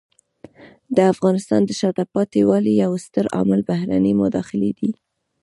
[0.95, 4.91] د افغانستان د شاته پاتې والي یو ستر عامل بهرنۍ مداخلې دي.